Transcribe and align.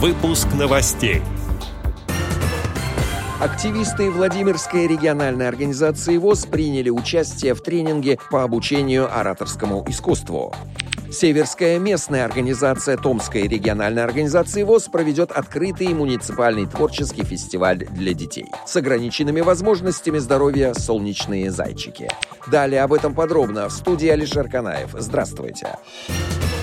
Выпуск 0.00 0.46
новостей. 0.56 1.22
Активисты 3.40 4.12
Владимирской 4.12 4.86
региональной 4.86 5.48
организации 5.48 6.18
ВОЗ 6.18 6.46
приняли 6.46 6.88
участие 6.88 7.52
в 7.54 7.62
тренинге 7.62 8.20
по 8.30 8.44
обучению 8.44 9.12
ораторскому 9.12 9.84
искусству. 9.88 10.54
Северская 11.10 11.80
местная 11.80 12.24
организация 12.24 12.96
Томской 12.96 13.48
региональной 13.48 14.04
организации 14.04 14.62
ВОЗ 14.62 14.84
проведет 14.84 15.32
открытый 15.32 15.88
муниципальный 15.88 16.66
творческий 16.66 17.24
фестиваль 17.24 17.78
для 17.78 18.14
детей 18.14 18.46
с 18.68 18.76
ограниченными 18.76 19.40
возможностями 19.40 20.18
здоровья 20.18 20.74
«Солнечные 20.74 21.50
зайчики». 21.50 22.08
Далее 22.46 22.82
об 22.82 22.92
этом 22.92 23.14
подробно 23.14 23.68
в 23.68 23.72
студии 23.72 24.08
Алишер 24.08 24.48
Канаев. 24.48 24.90
Здравствуйте. 24.96 25.76
Здравствуйте. 26.06 26.57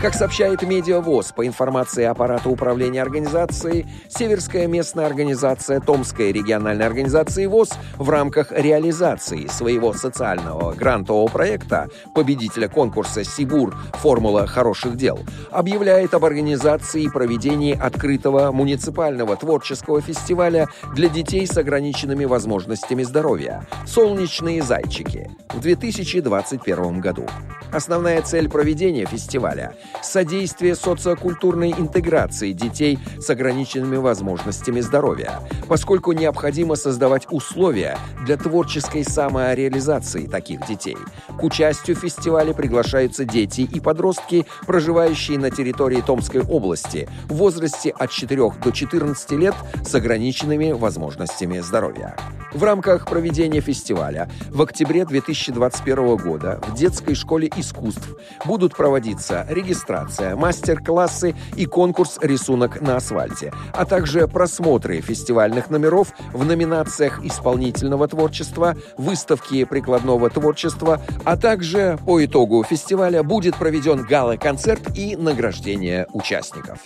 Как 0.00 0.12
сообщает 0.12 0.60
Медиавоз, 0.62 1.32
по 1.32 1.46
информации 1.46 2.04
аппарата 2.04 2.50
управления 2.50 3.00
организацией, 3.00 3.86
Северская 4.10 4.66
местная 4.66 5.06
организация 5.06 5.80
Томской 5.80 6.32
региональной 6.32 6.84
организации 6.84 7.46
ВОЗ 7.46 7.70
в 7.96 8.10
рамках 8.10 8.52
реализации 8.52 9.46
своего 9.46 9.94
социального 9.94 10.74
грантового 10.74 11.28
проекта 11.28 11.88
победителя 12.14 12.68
конкурса 12.68 13.24
«Сибур. 13.24 13.74
Формула 13.94 14.46
хороших 14.46 14.96
дел» 14.96 15.18
объявляет 15.50 16.12
об 16.12 16.26
организации 16.26 17.04
и 17.04 17.08
проведении 17.08 17.76
открытого 17.76 18.52
муниципального 18.52 19.34
творческого 19.36 20.02
фестиваля 20.02 20.68
для 20.94 21.08
детей 21.08 21.46
с 21.46 21.56
ограниченными 21.56 22.26
возможностями 22.26 23.02
здоровья 23.02 23.66
«Солнечные 23.86 24.62
зайчики» 24.62 25.30
в 25.48 25.60
2021 25.60 27.00
году. 27.00 27.26
Основная 27.72 28.20
цель 28.20 28.50
проведения 28.50 29.06
фестиваля– 29.06 29.74
содействие 30.02 30.74
социокультурной 30.74 31.72
интеграции 31.72 32.52
детей 32.52 32.98
с 33.18 33.28
ограниченными 33.30 33.96
возможностями 33.96 34.80
здоровья, 34.80 35.40
поскольку 35.68 36.12
необходимо 36.12 36.76
создавать 36.76 37.26
условия 37.30 37.98
для 38.24 38.36
творческой 38.36 39.04
самореализации 39.04 40.26
таких 40.26 40.66
детей. 40.66 40.96
К 41.38 41.42
участию 41.42 41.96
в 41.96 42.00
фестивале 42.00 42.54
приглашаются 42.54 43.24
дети 43.24 43.62
и 43.62 43.80
подростки, 43.80 44.46
проживающие 44.66 45.38
на 45.38 45.50
территории 45.50 46.00
Томской 46.00 46.42
области 46.42 47.08
в 47.28 47.34
возрасте 47.34 47.90
от 47.90 48.10
4 48.10 48.52
до 48.62 48.70
14 48.70 49.30
лет 49.32 49.54
с 49.84 49.94
ограниченными 49.94 50.72
возможностями 50.72 51.60
здоровья. 51.60 52.16
В 52.56 52.64
рамках 52.64 53.04
проведения 53.04 53.60
фестиваля 53.60 54.30
в 54.48 54.62
октябре 54.62 55.04
2021 55.04 56.16
года 56.16 56.58
в 56.66 56.74
детской 56.74 57.14
школе 57.14 57.50
искусств 57.54 58.08
будут 58.46 58.74
проводиться 58.74 59.44
регистрация, 59.50 60.36
мастер-классы 60.36 61.34
и 61.54 61.66
конкурс 61.66 62.18
«Рисунок 62.22 62.80
на 62.80 62.96
асфальте», 62.96 63.52
а 63.74 63.84
также 63.84 64.26
просмотры 64.26 65.02
фестивальных 65.02 65.68
номеров 65.68 66.14
в 66.32 66.46
номинациях 66.46 67.22
исполнительного 67.22 68.08
творчества, 68.08 68.74
выставки 68.96 69.64
прикладного 69.64 70.30
творчества, 70.30 71.02
а 71.26 71.36
также 71.36 71.98
по 72.06 72.24
итогу 72.24 72.64
фестиваля 72.64 73.22
будет 73.22 73.56
проведен 73.56 74.02
гала-концерт 74.02 74.96
и 74.96 75.14
награждение 75.14 76.06
участников. 76.14 76.78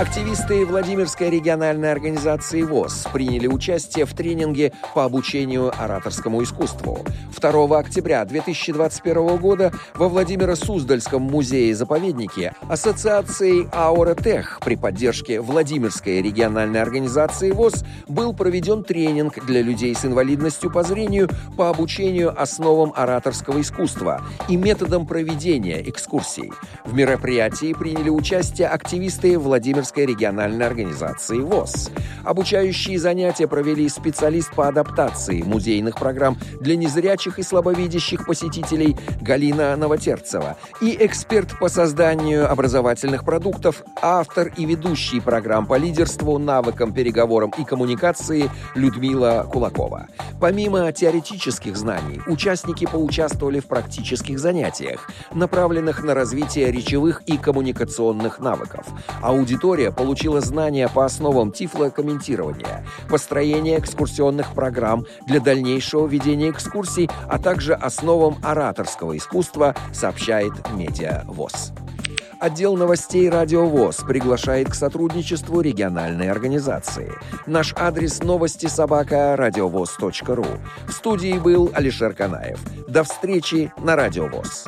Активисты 0.00 0.64
Владимирской 0.64 1.28
региональной 1.28 1.92
организации 1.92 2.62
ВОЗ 2.62 3.06
приняли 3.12 3.46
участие 3.46 4.06
в 4.06 4.14
тренинге 4.14 4.72
по 4.94 5.04
обучению 5.04 5.70
ораторскому 5.78 6.42
искусству. 6.42 7.04
2 7.38 7.78
октября 7.78 8.24
2021 8.24 9.36
года 9.36 9.72
во 9.94 10.08
Владимиро-Суздальском 10.08 11.20
музее-заповеднике 11.20 12.54
Ассоциацией 12.66 13.68
Ауротех 13.72 14.60
при 14.64 14.76
поддержке 14.76 15.42
Владимирской 15.42 16.22
региональной 16.22 16.80
организации 16.80 17.50
ВОЗ 17.50 17.84
был 18.08 18.32
проведен 18.32 18.84
тренинг 18.84 19.44
для 19.44 19.60
людей 19.60 19.94
с 19.94 20.06
инвалидностью 20.06 20.70
по 20.72 20.82
зрению 20.82 21.28
по 21.58 21.68
обучению 21.68 22.40
основам 22.40 22.94
ораторского 22.96 23.60
искусства 23.60 24.22
и 24.48 24.56
методам 24.56 25.06
проведения 25.06 25.86
экскурсий. 25.86 26.50
В 26.86 26.94
мероприятии 26.94 27.74
приняли 27.74 28.08
участие 28.08 28.68
активисты 28.68 29.38
Владимирской 29.38 29.89
Московской 29.90 30.06
региональной 30.06 30.66
организации 30.66 31.40
ВОЗ. 31.40 31.90
Обучающие 32.24 32.98
занятия 32.98 33.48
провели 33.48 33.88
специалист 33.88 34.54
по 34.54 34.68
адаптации 34.68 35.42
музейных 35.42 35.96
программ 35.96 36.38
для 36.60 36.76
незрячих 36.76 37.38
и 37.38 37.42
слабовидящих 37.42 38.24
посетителей 38.24 38.96
Галина 39.20 39.74
Новотерцева 39.76 40.56
и 40.80 40.96
эксперт 41.00 41.58
по 41.58 41.68
созданию 41.68 42.50
образовательных 42.50 43.24
продуктов, 43.24 43.82
автор 44.00 44.52
и 44.56 44.64
ведущий 44.64 45.20
программ 45.20 45.66
по 45.66 45.76
лидерству, 45.76 46.38
навыкам, 46.38 46.92
переговорам 46.92 47.52
и 47.58 47.64
коммуникации 47.64 48.48
Людмила 48.76 49.48
Кулакова. 49.50 50.06
Помимо 50.40 50.92
теоретических 50.92 51.76
знаний, 51.76 52.20
участники 52.26 52.86
поучаствовали 52.86 53.60
в 53.60 53.66
практических 53.66 54.38
занятиях, 54.38 55.10
направленных 55.34 56.04
на 56.04 56.14
развитие 56.14 56.70
речевых 56.70 57.22
и 57.26 57.36
коммуникационных 57.36 58.38
навыков. 58.38 58.86
Аудитория 59.20 59.69
аудитория 59.70 59.92
получила 59.92 60.40
знания 60.40 60.88
по 60.88 61.04
основам 61.04 61.52
тифлокомментирования, 61.52 62.84
построения 63.08 63.78
экскурсионных 63.78 64.52
программ 64.52 65.06
для 65.28 65.38
дальнейшего 65.38 66.08
ведения 66.08 66.50
экскурсий, 66.50 67.08
а 67.28 67.38
также 67.38 67.74
основам 67.74 68.36
ораторского 68.42 69.16
искусства, 69.16 69.76
сообщает 69.92 70.52
Медиа 70.74 71.22
ВОЗ. 71.28 71.72
Отдел 72.40 72.76
новостей 72.76 73.28
«Радио 73.28 73.66
ВОЗ» 73.66 73.98
приглашает 73.98 74.70
к 74.70 74.74
сотрудничеству 74.74 75.60
региональной 75.60 76.30
организации. 76.30 77.12
Наш 77.46 77.72
адрес 77.76 78.22
новости 78.24 78.66
собака 78.66 79.36
радиовоз.ру. 79.36 80.46
В 80.88 80.92
студии 80.92 81.38
был 81.38 81.70
Алишер 81.74 82.14
Канаев. 82.14 82.58
До 82.88 83.04
встречи 83.04 83.72
на 83.78 83.94
«Радио 83.94 84.26
ВОЗ». 84.26 84.66